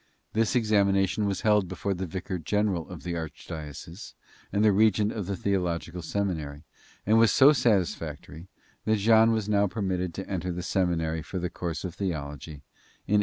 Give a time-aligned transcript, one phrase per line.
[0.33, 4.15] This examination was held before the vicar general of the archdiocese
[4.51, 6.63] and the regent of the theological seminary,
[7.05, 8.47] and was so satisfactory
[8.85, 12.63] that Jean was now permitted to enter the seminary for the course of theology,
[13.05, 13.19] in 1814.